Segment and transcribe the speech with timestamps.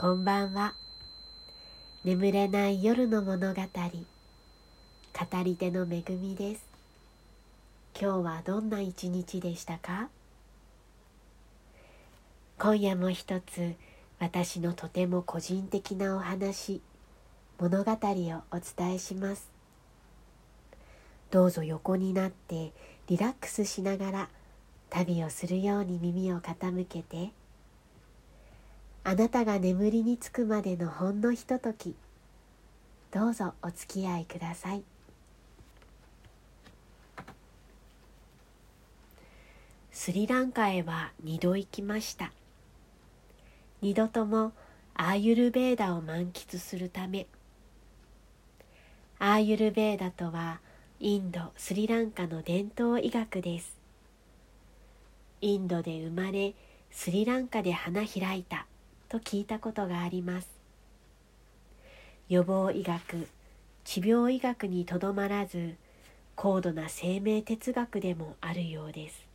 [0.00, 0.72] こんばんは。
[2.04, 3.60] 眠れない夜の物語。
[3.60, 3.68] 語
[5.44, 6.64] り手のめぐみです。
[8.00, 10.08] 今日はどんな一日でしたか？
[12.56, 13.74] 今夜も一つ
[14.18, 16.80] 私のとても個人的なお話
[17.58, 17.96] 物語を
[18.52, 19.50] お伝えします。
[21.30, 22.72] どうぞ横になって
[23.06, 24.28] リラックスしながら
[24.88, 27.32] 旅をするように耳を傾けて
[29.02, 31.94] あなたが眠りにつくまでのほんのひととき。
[33.10, 34.82] どうぞお付き合いください。
[39.90, 42.32] スリランカへは2度行きました。
[43.82, 44.52] 2度とも
[44.94, 47.26] アーユルベーダを満喫するため。
[49.18, 50.60] アーユルベーダとは
[51.00, 53.76] インドスリランカの伝統医学です。
[55.40, 56.54] インドで生まれ
[56.90, 58.66] スリランカで花開いた。
[59.10, 60.48] と聞いたことがあります。
[62.28, 63.26] 予防医学
[63.84, 65.74] 治療医学にとどまらず
[66.36, 69.26] 高度な生命哲学でもあるようです。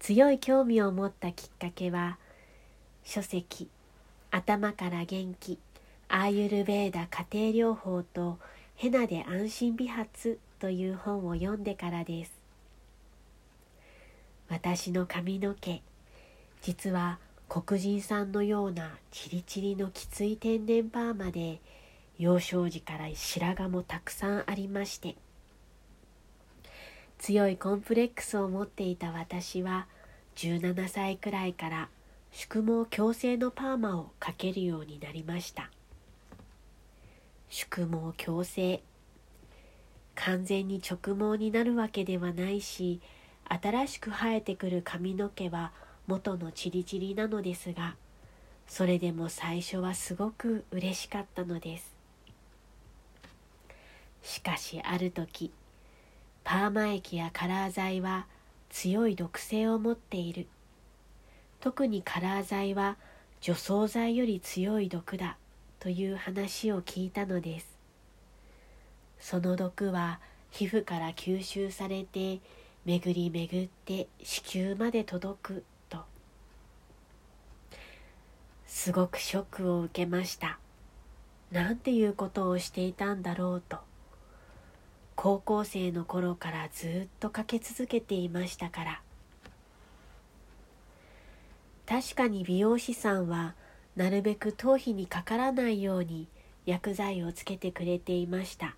[0.00, 2.18] 強い興味を持ったきっかけは
[3.04, 3.68] 書籍
[4.32, 5.58] 「頭から元気
[6.08, 8.38] アーユルベーダ家庭療法と
[8.74, 10.08] ヘナで安心美髪」
[10.58, 12.32] という本を読んでからです。
[14.48, 15.82] 私の髪の毛
[16.62, 21.60] 実は黒人さんのようなチリチリのきつい天然パーマで
[22.18, 25.16] 幼少時から白髪もたくさんありまして
[27.18, 29.86] 強いコンプレックスを持っていた私は
[30.36, 31.88] 17歳くらいから
[32.30, 35.70] 宿毛矯正のパーマをかけるようになりました。
[37.50, 38.82] 宿毛矯正
[40.14, 43.00] 完全に直毛になるわけではないし
[43.48, 45.72] 新しく生えてくる髪の毛は
[46.08, 47.94] 元のチリチリなのですが
[48.66, 51.96] それでも最初はすごく嬉しかったのです。
[54.22, 55.52] しかしある時
[56.44, 58.26] パーマ液やカラー剤は
[58.70, 60.46] 強い毒性を持っている。
[61.60, 62.96] 特にカラー剤は
[63.40, 65.36] 除草剤より強い毒だ
[65.78, 67.78] という話を聞いたのです。
[69.20, 70.20] その毒は
[70.50, 72.40] 皮膚から吸収されて
[72.84, 75.64] 巡り巡って子宮まで届く。
[78.68, 80.58] すごくショックを受けました。
[81.50, 83.78] なんていうことをしていたんだろうと。
[85.16, 89.02] 高校生の頃からずっとかけ続けていましたから。
[91.86, 93.54] 確かに美容師さんは
[93.96, 96.28] なるべく頭皮にかからないように
[96.66, 98.76] 薬剤をつけてくれていました。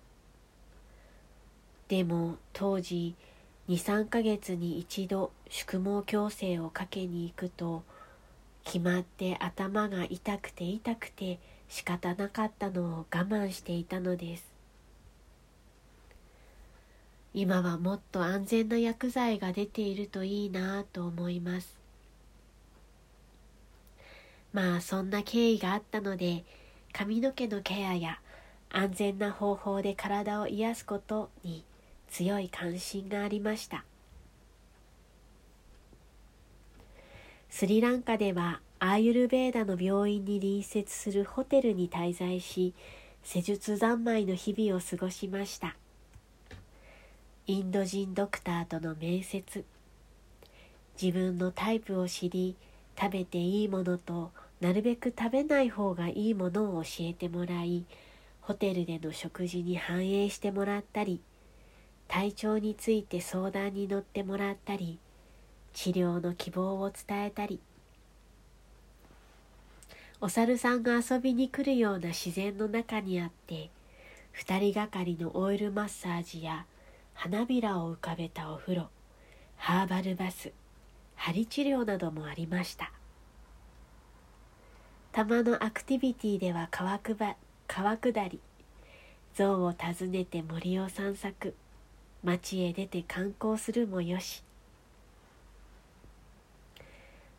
[1.89, 3.15] でも当時
[3.67, 7.83] 23ヶ月に一度宿毛矯正をかけに行くと
[8.63, 14.51] 決まって頭が痛くて痛くて仕方なかったのを我慢していたのです。
[17.33, 21.77] 今はもっと安全な薬剤が出ているといいなと思います。
[24.53, 26.43] まあそんな経緯があったので
[26.91, 28.19] 髪の毛のケアや
[28.69, 31.63] 安全な方法で体を癒すことに
[32.09, 33.85] 強い関心がありました。
[37.51, 42.73] スリランカではアーユルベーダの病院に隣接するホテルに滞在し
[43.23, 45.75] 施術三昧の日々を過ごしました。
[47.47, 49.65] インド人ドクターとの面接。
[50.99, 52.55] 自分のタイプを知り
[52.99, 57.85] 食べていいものとなるべく食べない方がいいものを教えてもらい
[58.39, 61.21] ホテルでの食事に反映してもらったり
[62.07, 64.99] 体調について相談に乗ってもらったり
[65.73, 67.59] 治療の希望を伝えたり
[70.19, 73.69] お猿さんが遊びに来るような自然の中にあって
[74.31, 76.65] 二人がかりのオイルマッサージや
[77.13, 78.89] 花びらを浮かべたお風呂
[79.57, 80.51] ハーバルバス
[81.15, 82.91] 針治療などもありました。
[85.11, 87.35] たまのアクティビティでは川くば
[87.67, 88.39] 川下り
[89.35, 91.53] 象を訪ねて森を散策
[92.23, 94.41] 町へ出て観光するもよし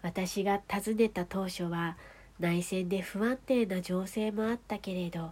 [0.03, 1.97] 私が訪ねた当初は
[2.41, 5.31] 内戦で不安定な情勢もあったけれど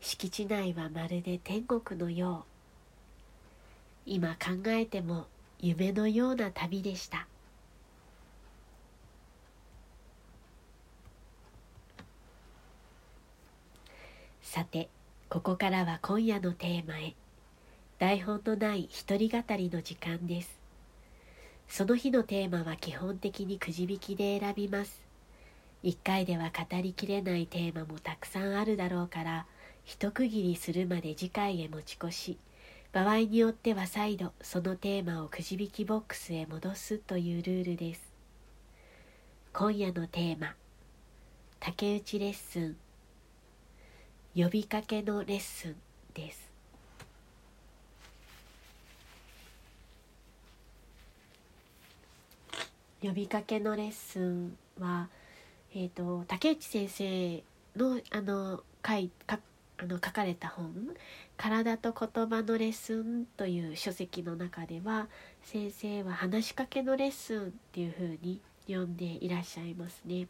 [0.00, 2.52] 敷地内はまるで天国のよう。
[4.04, 5.26] 今考えても
[5.60, 7.26] 夢のような旅でした。
[14.42, 14.88] さて
[15.30, 17.14] ここからは今夜のテーマへ。
[17.98, 20.61] 台本のない一人語りの時間です。
[21.72, 25.00] その日のテーマは基本的にくじ引きで選びます。
[25.82, 29.46] 一回では語りきれないテーマもたくさんあるだろうから
[29.82, 32.38] 一区切りするまで次回へ持ち越し。
[32.92, 38.12] 場合によっては再度そのテーマをくじ引きボックスへ戻すというルールです。
[39.54, 40.54] 今夜のテーマ
[41.58, 42.76] 竹内レッスン。
[44.36, 45.76] 呼びかけのレッスン
[46.12, 46.51] です。
[53.02, 55.08] 呼びかけのレッスンは、
[55.74, 57.42] えーと、竹内先生
[57.76, 59.40] のあの書いか
[59.78, 60.72] あの書かれた本
[61.36, 65.08] 「体と言葉のレッスン」という書籍の中では
[65.42, 70.28] 先生は話しかけのレッスンっていうふうに呼んでいらっしゃいますね。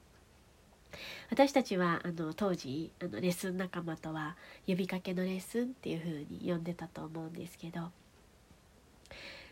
[1.30, 4.36] 私たちはあの当時あのレッスン仲間とは
[4.66, 7.90] 呼びかけのレッスンっていうふうに呼んでたと思うんですけど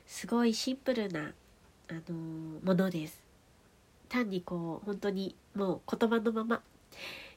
[0.07, 1.33] すごいシンプルな
[1.91, 3.21] あのものです
[4.09, 6.63] 単にこう本当にもう言葉のまま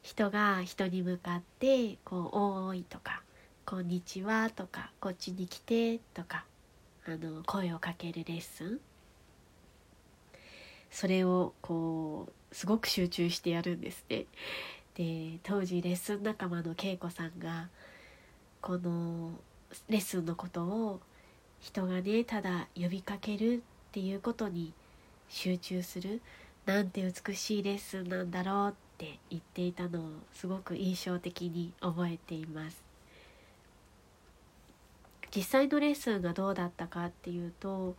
[0.03, 3.23] 人が人に向かって「こうおーい」とか
[3.65, 6.45] 「こんにちは」とか「こっちに来て」とか
[7.07, 8.79] あの声をかけるレッスン
[10.91, 14.25] それをこうすごく集中してやるんですね。
[14.93, 17.69] で当時レッスン仲間の恵子さんが
[18.61, 19.31] この
[19.89, 21.01] レッスンのことを
[21.59, 24.73] 人がねただ呼びかけるっていうことに
[25.29, 26.19] 集中する
[26.65, 30.03] なんて美しいレッスンなんだろうって言っていたのを
[30.33, 32.83] すごく印象的に覚えています。
[35.35, 37.95] 実際のレッスンがどうだったかっていうと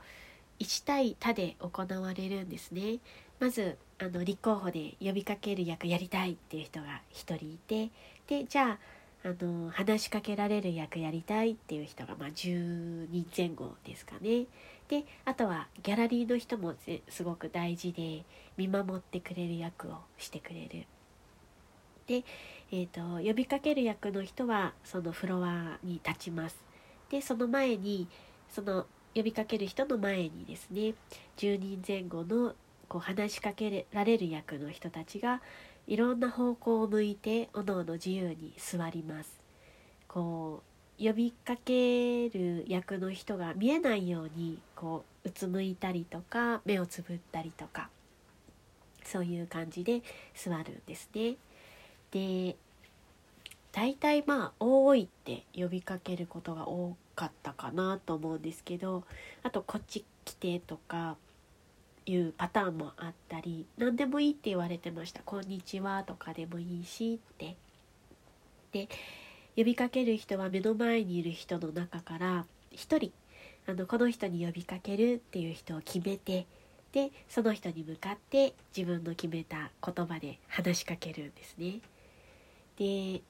[0.58, 2.98] 1対他で行われるんですね。
[3.38, 7.90] まずあの立候補で呼びかける役やりたいっていう人が1人いて
[8.26, 8.78] でじゃあ
[9.26, 14.46] あの話しかけられる役やりたいっていう人が、まあ、10人前後ですかね。
[14.88, 16.74] であとはギャラリーの人も
[17.08, 18.24] すごく大事で
[18.56, 20.86] 見守ってくれる役をしてくれる。
[22.06, 22.22] で、
[22.70, 26.62] えーと、呼びかける役の人はそのフロアに立ちます。
[27.10, 28.08] でその前に
[28.50, 30.94] その呼びかける人の前にですね
[31.36, 32.54] 10人前後の
[32.88, 35.40] こう話しかけられる役の人たちが
[35.86, 39.40] いろんな方向を向いておのおの自由に座ります。
[40.08, 47.88] こう呼びかける役の人が見えないようにこううつむいたりとか目をつぶったりとか
[49.02, 50.02] そういう感じで
[50.34, 51.36] 座るんですね。
[52.10, 52.54] で
[53.72, 59.04] 大体まあ「多い」って呼びかけることが多かったかなと思うんですけど
[59.42, 61.16] あと「こっち来て」とか
[62.04, 67.56] いうパターンもあったり何でもいいって言われてました「こんにちは」とかでもいいしって。
[68.72, 68.88] で
[69.56, 73.12] 呼びかける人は目の前にいる人の中から1人
[73.66, 76.46] あのこの人に呼びかけるっていう人を決めて
[76.92, 81.80] でその人に向かって自分の決めた言葉で話しかけるんですね。
[82.78, 83.22] で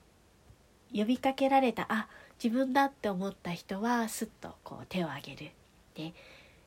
[0.92, 2.08] 呼びかけられたあ
[2.42, 5.50] 自分だって思った人はすっとこう手を挙げる。
[5.94, 6.12] で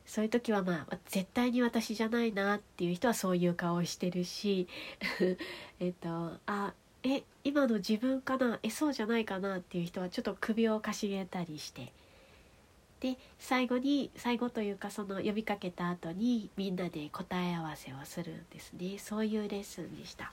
[0.06, 4.68] そういう時はまあ絶対に私じゃないなっていう人はそういう顔をしてるし
[5.82, 6.74] えっとあ
[7.04, 8.60] え今の自分かな？
[8.64, 9.58] えそうじゃないかな？
[9.58, 11.92] っていう人はちょっと首をかしげたりして
[13.00, 18.98] で最後に最後というかその呼びかけた後にみんなで答え合わせをするんですね。
[18.98, 20.32] そういうレッスンでした。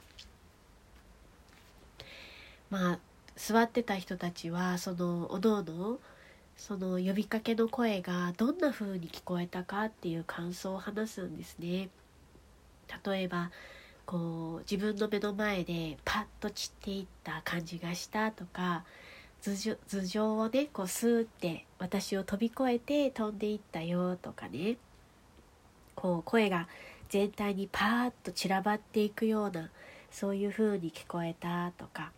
[2.70, 2.98] まあ
[3.36, 5.98] 座ってた人たちはそのおのおの
[6.56, 11.88] その呼びかけの声がどんな風に聞こえたかっていう感想を話すんですね。
[13.04, 13.50] 例えば
[14.06, 18.84] こう自分の目の前でパッと散っていった感じがしたとか
[19.52, 24.78] 頭上をねこうスーって私を飛び越えて飛んでいったよとかね。
[25.94, 26.66] こう声が
[27.08, 29.70] 全体にパーッと散らばっていくような
[30.10, 32.12] そういう風に聞こえたとか。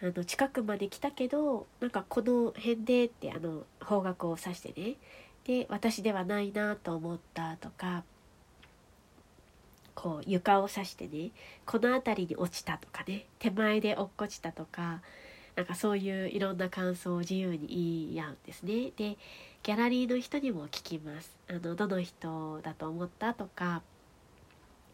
[0.00, 4.96] あの近くまで来たけどなんかこの辺でってあの方角を指してね。
[5.44, 8.04] で私ではないなと思ったとか。
[9.94, 11.32] こう床を刺してね。
[11.66, 13.26] この辺りに落ちたとかね。
[13.40, 15.00] 手前で落っこちたとか。
[15.58, 18.92] なんかそういういろんな感想を自由に言い合うんですね。
[18.96, 19.18] で
[19.64, 21.36] ギャラリーの人にも聞きます。
[21.48, 23.82] あのどの人だと思ったとか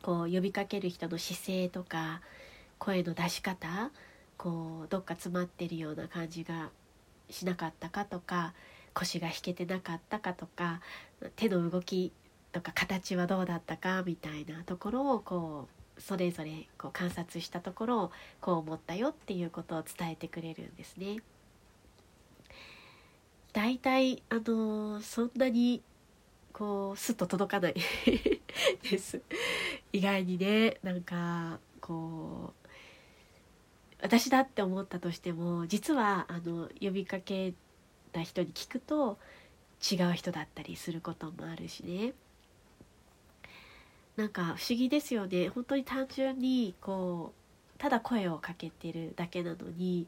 [0.01, 2.23] こう呼びかける人の姿勢とか
[2.79, 3.91] 声の出し方
[4.39, 6.71] こうどっか詰まってるような感じが
[7.29, 8.55] しなかったかとか
[8.95, 10.81] 腰が引けてなかったかとか
[11.37, 12.11] 手の動き
[12.53, 21.19] とか形はどうだったかみたいなところをこうそれぞれこう観察したところをこう思ったよっていうことを伝えてくれるんですね。
[23.53, 25.81] 大体あのそんなに
[26.53, 27.75] こうスッと届かない
[28.91, 29.21] です
[29.93, 32.69] 意外にねなんかこう
[34.03, 37.55] 私だって思ったとしても実はあの呼びかけ
[38.13, 39.19] た人に聞くと
[39.81, 42.13] 違う人だったりすることもあるしね
[44.17, 45.49] なんか不思議ですよね。
[45.49, 47.33] 本当に単純にこ
[47.77, 50.07] うただ声をかけてるだけなのに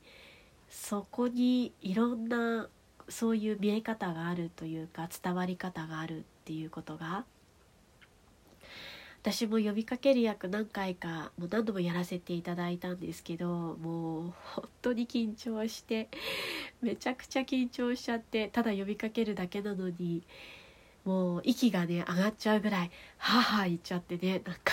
[0.68, 2.68] そこにいろんな
[3.08, 7.24] そういう見え方があるというか伝わり方があるっていうことが
[9.22, 16.08] 私も呼びかける役何回かもう何度もやらせていただいたんですけどもう本当に緊張して
[16.80, 20.22] めちゃくちゃ緊張しちゃってただ呼びかけるだけなのに
[21.06, 24.72] もう息がね上がっちゃうぐらいはは言っちゃってねなんか。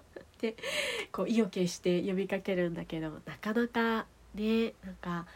[0.40, 0.56] で
[1.10, 5.26] こう意を決して呼びかけるんだけどなかなかねなんか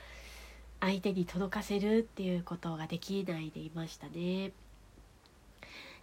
[0.81, 4.53] 相手に届かせるっていうことができないでいましたね。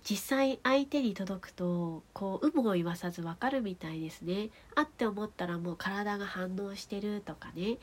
[0.07, 4.49] 実際相手に届くとこう有無を言わさず分かるみたいですね。
[4.75, 7.77] あって思ったらもう体が反応してるとかね。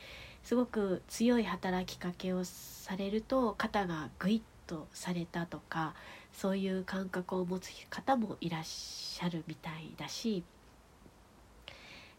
[0.44, 5.94] すごく強い働きかけをされると肩がグイッとされたとか
[6.32, 10.42] そういう感覚を持つ方もいらっしゃるみたいだし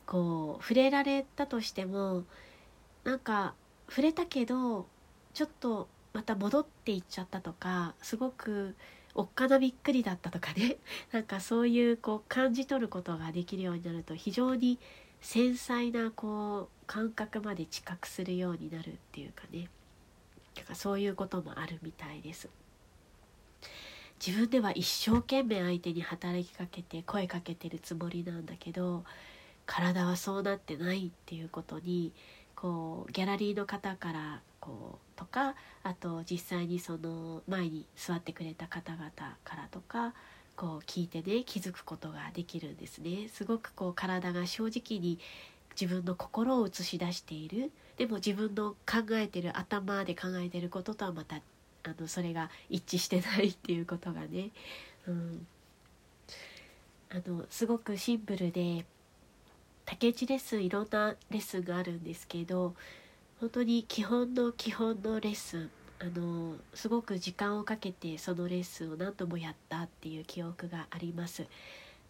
[0.06, 2.24] こう触れられたとしても
[3.04, 3.54] なんか
[3.90, 4.86] 触れたけど
[5.34, 8.76] ちょっとまた戻っていっちゃったとかすごく
[9.16, 10.78] おっかなびっくりだったとかね。
[11.12, 14.80] なんかそういうこう感じ取ることができるようになると非常に
[15.22, 19.70] 繊細なこう感覚まで知覚するようになるっていうかね。
[20.56, 22.50] なんかそういうこともあるみたいです。
[24.26, 29.04] 自分では一生懸命相手に働きかけて声かけてるつもりなんだけど
[29.66, 32.14] 体はそうなってないっていうことに
[32.56, 39.10] こうギャラリーの方からこうとかあと実際にその前に座ってくれた方々
[39.44, 40.14] からとか
[40.56, 45.20] こう聞いてね気づくことができるんですねすごくこう体が正直に
[45.80, 51.38] 自分の心を映し出しているでも自分の考えてる頭で考えてることとはまた
[51.84, 54.50] あのそれが一致してないっていうことがね、
[55.08, 55.46] うん、
[57.10, 58.86] あのすごくシンプルで
[59.86, 62.74] 竹内レッスンいろんなレッスンがあるんですけど
[63.40, 65.70] 本当に基本の基本のレッスン
[66.00, 71.46] あのすごく時間をかけてそのレッスンを何度もやったっていう記憶があります。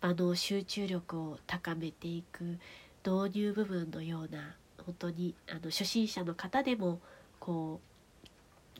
[0.03, 2.59] 場の集中力を高めていく
[3.05, 6.99] 導入部分のような本当にあの初心者の方でも
[7.39, 8.27] こう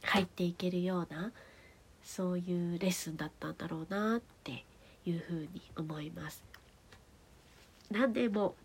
[0.04, 1.32] 入っていけるような
[2.04, 4.66] そういうレッスンだったんだろうなって
[5.06, 6.44] いうふうに思います。
[7.92, 8.56] 何でも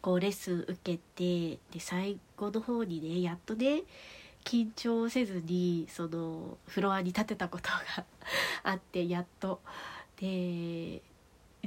[0.00, 3.82] こうレッスン受けてで最後の方にねやっとね
[4.44, 8.04] 緊張せずにそのフロアに立てたことが
[8.62, 9.60] あってやっと
[10.16, 11.02] でリ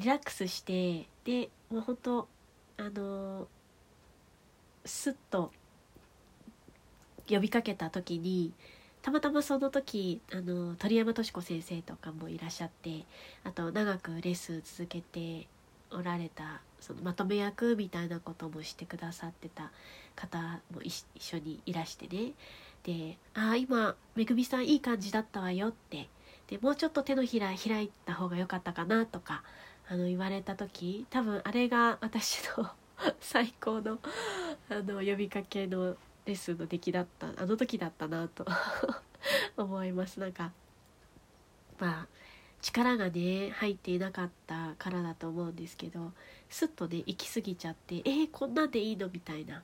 [0.05, 2.27] ラックスしてでもうほんと
[2.77, 3.47] あの
[4.87, 5.51] スッと
[7.29, 8.53] 呼びかけた時に
[9.01, 13.05] たまたまその時あの鳥山敏子先生とかもいらっしゃって
[13.43, 15.47] あと長くレッスン続けて
[15.91, 19.71] おられたそのまとめ役みたいなこともしてくださってた
[20.15, 22.33] 方も一緒にいらしてね。
[22.83, 26.09] で「ああ今めぐみさんいい感じだったわよ」って。
[26.47, 29.43] でもうちょっと手のひら開いた方が良かったかなとか
[29.89, 32.69] あの言われた時多分あれが私の
[33.19, 33.99] 最高の
[34.69, 35.95] あの呼びかけの
[36.25, 38.45] レッスンの出来だったあの時だったなと
[39.55, 40.19] 思います。
[40.19, 40.51] なんか
[41.79, 42.07] まあ
[42.61, 46.11] 力がね入っていなかったからだと思うんですけど
[46.49, 49.09] スッとね行き過ぎちゃってえー、こんなんでいいの？
[49.09, 49.63] みたいな。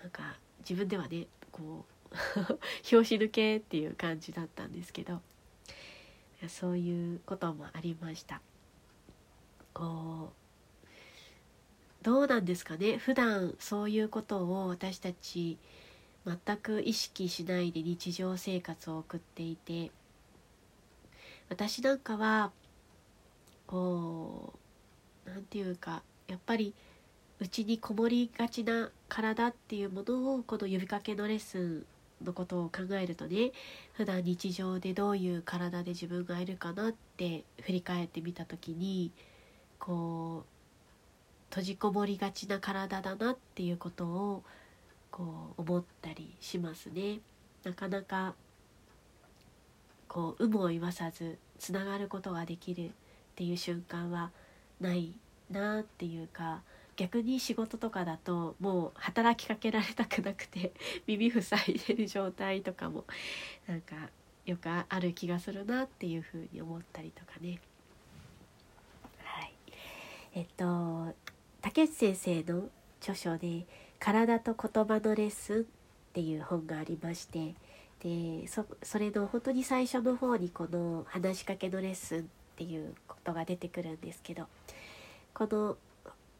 [0.00, 2.14] なんか自分ではねこう
[2.84, 5.20] 拍子抜けっていう感じだったんですけど
[6.48, 8.40] そういうこともありました。
[9.72, 10.43] こう
[12.04, 12.98] どうなんですかね？
[12.98, 15.58] 普段そういうことを私たち
[16.24, 19.90] 全く意識しないで日常生活を送っていて。
[21.50, 22.52] 私なんかは
[23.66, 24.54] こ
[25.26, 26.74] う何て言うかやっぱり
[27.38, 31.86] うちにこもりがちな体っていうものをこの呼びかけのレッスン
[32.24, 33.52] のことを考えるとね
[33.92, 39.12] 普段日常でどういう体で自分がいるかなって振り返ってみた時に
[39.78, 40.53] こう
[41.54, 44.42] 閉じこもりがちな体だなっていうことを
[45.12, 47.20] こう思ったりしますね。
[47.62, 48.34] なかなか
[50.08, 52.90] こう有無を言わさずつながることができるっ
[53.36, 54.32] ていう瞬間は
[54.80, 55.12] ない
[55.48, 56.62] なっていうか
[56.96, 60.72] 逆に仕事とかだともう働きかけられたくなくて
[61.06, 63.04] 耳塞いでる状態とかも
[63.68, 63.94] なんか
[64.44, 67.60] よくある気がするなっていうふうに思ったりとかね。
[69.22, 69.54] はい、
[70.34, 71.14] えっと
[71.64, 72.68] 竹内先生の
[73.00, 73.64] 著書で
[73.98, 75.64] 「体と言葉のレッスン」っ
[76.12, 77.54] ていう本がありまして
[78.00, 82.24] でそそれの本当に最初の方にこの話しかけのレッスンっ
[82.56, 84.46] ていうことが出てくるんですけど
[85.32, 85.78] この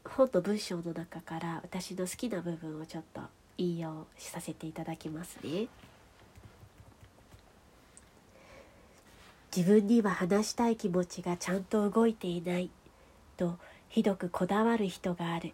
[0.04, 3.23] 本の文章の中から私の好きな部分をちょっと
[3.57, 5.69] 引用させていただきますね。
[9.57, 12.71] 自分には話したい気持ちがちゃんと動いていない
[13.38, 13.59] と
[13.94, 15.52] ひどくこだわる人がある。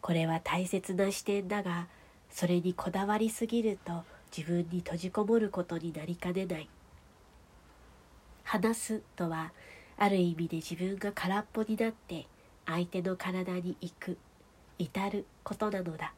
[0.00, 1.86] これは大切な視点だが
[2.28, 4.02] それにこだわりすぎると
[4.36, 6.68] 自分に閉じこもることになりかねない。
[8.42, 9.52] 話すとは
[9.96, 12.26] ある意味で自分が空っぽになって
[12.66, 14.18] 相手の体に行く
[14.80, 16.14] 至ることなのだ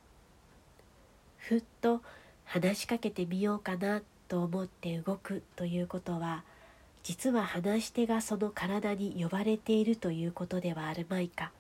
[1.37, 2.01] ふっと
[2.47, 6.43] 話しかけてみようかなと思って動くということは
[7.07, 11.53] 実は話し手がその体に呼ばれているということではあるまいか。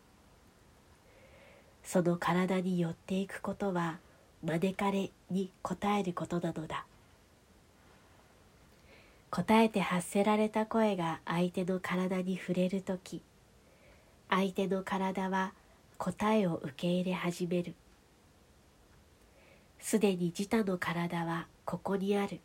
[1.84, 4.00] その体に寄っていくことは
[4.42, 6.84] 招かれに応えることなのだ。
[9.30, 13.22] 答えて発せられた声が相手の体に触れる時
[14.28, 15.52] 相手の体は
[15.96, 17.76] 答えを受け入れ始める。
[19.78, 22.40] すでに自他の体はここにある。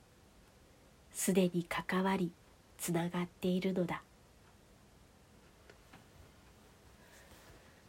[1.12, 2.31] すでに関わり
[2.82, 4.02] つながっているのだ。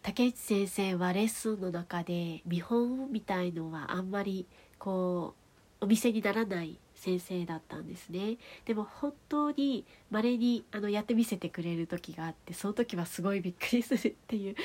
[0.02, 4.46] 竹内先生はレッスンの中で見本みたいのはあんまり
[4.78, 5.34] こ
[5.80, 8.36] うお見せにならない先生だったんですね。
[8.66, 14.56] でも本当に稀にあのやってみせてくれる時があってその時はすごいびっくりするっていう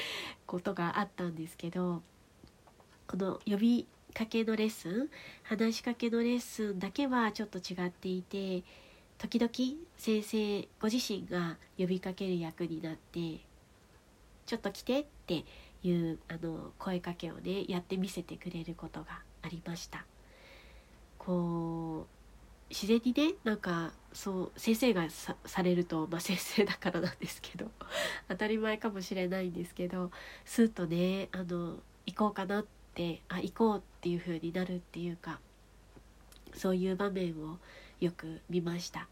[0.46, 2.02] ことがあったんですけど
[3.08, 5.10] この呼びかけのレッスン
[5.44, 8.64] 話しかけのレッスンだけはちょっと違っていて
[9.18, 9.52] 時々
[9.98, 13.40] 先生ご自身が呼びかける役になって
[14.46, 15.44] 「ちょっと来て」って
[15.84, 20.06] いうあの声かけをねやってみせてくれることがありました。
[21.18, 22.18] こう
[22.70, 27.72] 自然にねなんかそう先生がされると、まあ、先生だからなんですけど
[28.28, 30.12] 当たり前かもしれないんですけど
[30.46, 35.40] スッとねあの行こうかなってあ行こうっていう風になるっていうか
[36.54, 37.58] そういう場面を
[38.00, 39.08] よく見ました。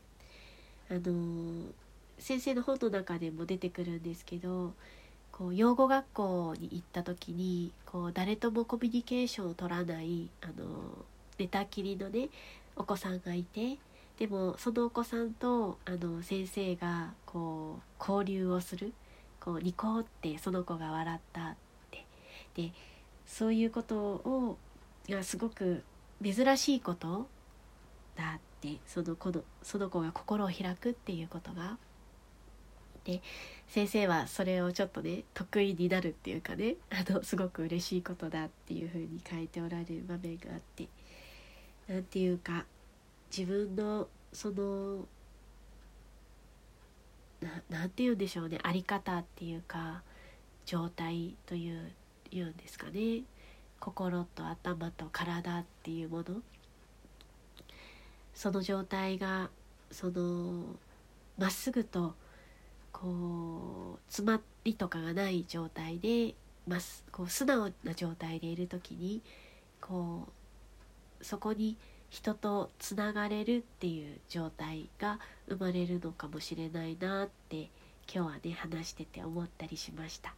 [0.90, 1.72] あの
[2.20, 4.74] 先生の本の中でも出てくるんですけど
[5.32, 10.54] こう養護学校に行った時にこう誰ともコミュニケーションを取らないあの
[11.38, 12.30] 寝たきりのね
[12.76, 13.78] お子さんがいて
[14.18, 18.94] でもそのお子さんとあの先生がこう交流をする
[19.40, 21.56] こうニコってその子が笑ったっ
[21.92, 22.06] て。
[22.56, 22.72] で
[23.26, 24.58] そういうことを
[25.10, 25.84] がすごく
[26.24, 27.28] 珍しいこと
[28.16, 28.55] だって。
[28.86, 31.78] その子のその子が心を開くっていうことが。
[33.04, 33.22] で
[33.68, 40.88] 先生はそれをちょっとね得意になるっていうかねあのすごく嬉しいことだっていうふうに書いておられる場面があって。
[41.88, 42.66] 何て言うか
[43.36, 45.06] 自分のその
[47.70, 50.02] 何て言うんでしょうねあり方っていうか
[50.66, 51.92] 状態という
[52.32, 53.22] 言うんですかね。
[53.80, 56.42] 心と頭と体っていうもの。
[58.36, 59.50] その状態が
[59.90, 60.66] その
[61.38, 62.14] まっすぐと
[62.92, 66.36] こう詰まりとかがない状態で
[66.68, 69.22] ますこう素直な状態でいる時に
[69.82, 70.28] こ
[71.22, 71.78] うそこに
[72.10, 77.70] 人とつながれるっていう状態が生まれるのかもしれないなって
[78.14, 80.34] 今日はね話してて思ったりしました。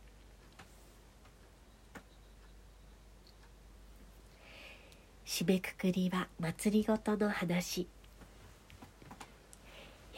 [5.38, 7.88] 締めくくりは祭りごとの話、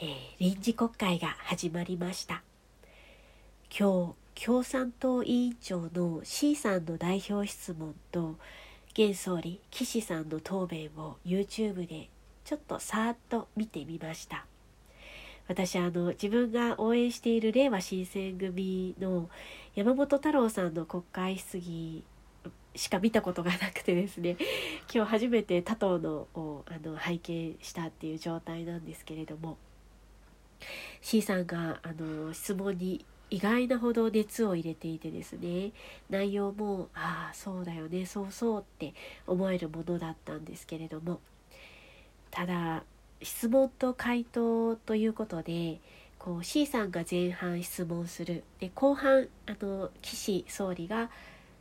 [0.00, 0.06] ー、
[0.38, 2.42] 臨時国会が始まりました。
[3.78, 8.36] 今日共産党委員長の C さんの代表質問と
[8.94, 12.08] 現総理岸さんの答弁を YouTube で
[12.46, 14.46] ちょっとさーっと見てみました。
[15.48, 19.28] 私あの自分が応援しているれいわ新選組の
[19.74, 22.04] 山本太郎さんの国会質疑
[22.74, 24.36] しか見たことがなくてですね
[24.92, 29.58] 今日初めて他党のをあの拝見したっていう状態なんですけれども
[31.00, 35.72] C さんがあの質問に意外なほど熱を入れていてですね
[36.10, 38.92] 内容もああそうだよねそうそうって
[39.26, 41.20] 思えるものだったんですけれども
[42.30, 42.82] ただ
[43.22, 45.78] 質問と回答ということで
[46.18, 51.08] こう C さんが前半質問するで後半あの岸総理が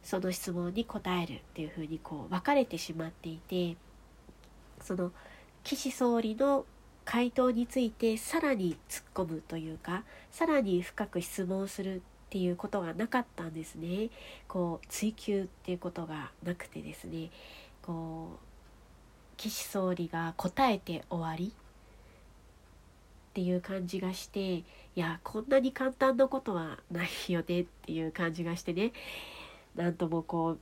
[0.03, 3.75] その質問に答えるっていうふうにこう分かれてしまっていて
[4.81, 5.11] その
[5.63, 6.65] 岸総理の
[7.05, 14.09] 回答についてさらに突っ込むというかさらに深く質問するっていうことがなかったんですね。
[14.47, 17.31] こう追求っていうことがなくてですね。
[17.81, 18.39] こう
[19.37, 21.51] 岸総理が答えて終わり
[23.29, 28.91] っていう感じがしていやこんなに簡単なことはないよねっていう感じがしてね。
[29.79, 30.59] なんともこう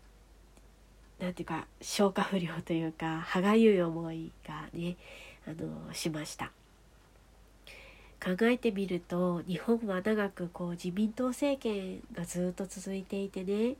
[1.19, 4.95] 何ていうか消化不良というか歯がゆい思いがね
[5.47, 6.51] あのしました。
[8.23, 13.75] 考えてみると日本は長くこう自民党政権がずっと続いていてね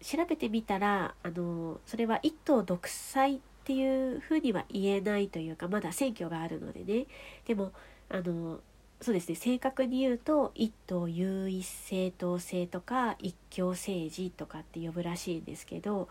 [0.00, 7.06] 調べてみたらあのそれは一党独裁っていうふうには言えないというかまだ選挙があるのでね。
[7.46, 7.72] でも
[8.08, 8.60] あの
[9.04, 16.08] そうですね正確に言うと一党優位正当性とか一強政治とかって呼ぶらしいんですけど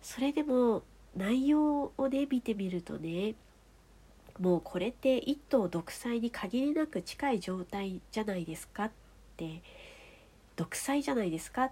[0.00, 0.82] それでも
[1.14, 3.34] 内容をね見てみるとね
[4.40, 8.90] もうこれって一党独裁に限りなく近い状態じゃないですかっ
[9.36, 9.60] て
[10.56, 11.70] 独裁じゃないですかっ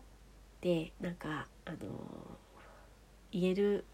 [0.60, 1.76] てなんかあの
[3.32, 3.86] 言える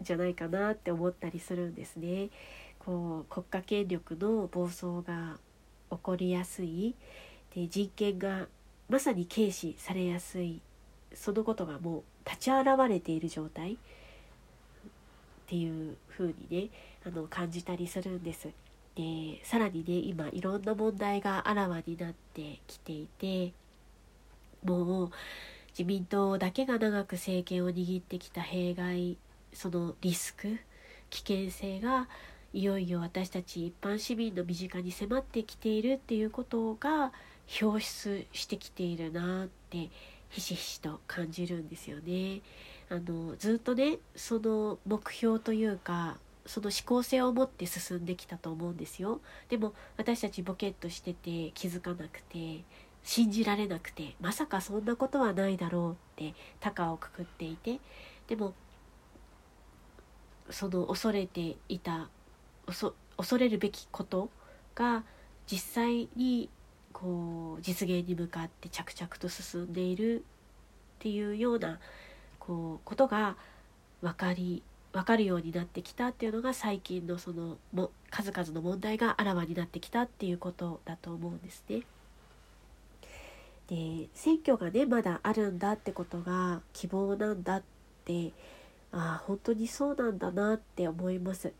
[0.00, 2.28] じゃないかなって思ったりするんですね。
[2.78, 5.38] こう国家権力の暴走が
[5.90, 6.94] 起こりやすい
[7.54, 8.46] で人権が
[8.88, 10.60] まさに軽視されやすい
[11.14, 13.76] そのことがもう立ち現れている状態っ
[15.46, 16.68] ていう風にね
[17.06, 18.48] あの感じたりするんです。
[18.96, 23.52] でさらにね今いろんな問題があらわになってきていて
[24.64, 25.10] もう
[25.70, 29.16] 自民党だけが長く政権を握ってきた弊害
[29.52, 30.58] そのリスク
[31.10, 32.08] 危険性が
[32.54, 37.12] いよいよ私たち一般市民の身近に迫ってきているっていうことが
[37.60, 39.90] 表出してきているなって
[40.30, 42.42] ひしひしと感じるんですよね。
[42.88, 49.20] あのずっとねその目標というかその思考性を持って進んできたと思うんですよ。
[49.48, 52.62] でも私たちボケっとしてて気づかなくて
[53.02, 57.80] 信じられなくてまさかそんなことはないだろうって高をくくっていて
[58.28, 58.54] でも
[60.50, 62.08] その恐れていた
[62.66, 64.30] 恐れるべきこと
[64.74, 65.04] が
[65.50, 66.48] 実際に
[66.92, 70.22] こう実現に向かって着々と進んでいるっ
[71.00, 71.78] ていうような
[72.38, 73.36] こうことが
[74.00, 81.82] 分かり分かるようになってきたっていうのが最近のそのも数々の問題があらわになってきたっていうことだと思うんですね。
[83.68, 87.62] で選挙がねまだあるんだってことが希望なんだっ
[88.04, 88.32] て
[88.92, 91.52] ああ本当にそうなんだなって思います。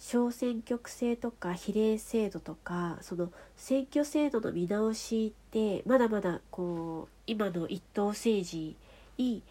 [0.00, 8.76] 小選挙区制とか比例制度とかその選挙制度の見直しってまだまだこう今の一党政治
[9.18, 9.42] に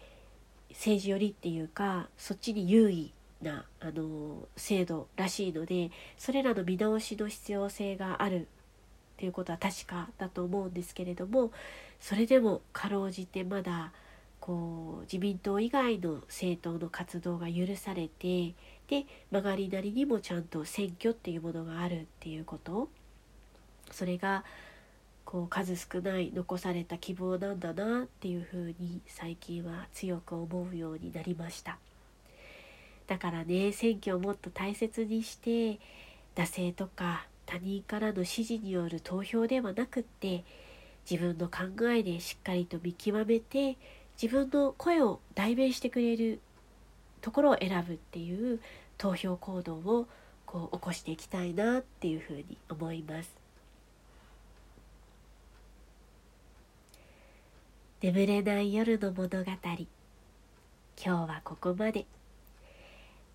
[0.70, 8.44] 政治寄りっていうかそっちに優位なあの制度らしいのでそれらの見直しの必要性があるっ
[9.18, 11.52] ていうことは確かだと思うんですけれども
[12.00, 13.92] それでもかろうじてまだ
[14.40, 18.54] こう自民党以外の政党の活動が許されて
[18.90, 22.88] で曲がりなりにもちゃんと選挙っていうものがあるっていうこと。
[23.92, 24.44] それが
[25.24, 31.78] こう数少ない残された希望なんだなっていうふうに最近は強く思うようになりました。
[33.06, 35.78] だからね選挙をもっと大切にして
[36.34, 40.44] 惰性とか他人からの指示による投票ではなくって
[41.08, 43.76] 自分の考えでしっかりと見極めて
[44.20, 46.40] 自分の声を代弁してくれる
[47.20, 48.60] ところを選ぶっていう
[49.00, 50.06] 投票行動を
[50.44, 53.30] こう起こしていきたいなっていうふうに思います。
[58.02, 59.50] 眠れない夜の物語。
[59.50, 59.56] 今
[61.02, 62.04] 日はここまで。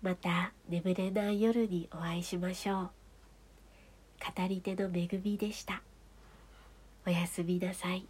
[0.02, 2.90] また眠れない夜にお会いしましょう。
[4.38, 5.82] 語り手の恵みでした。
[7.04, 8.06] おやすみなさい。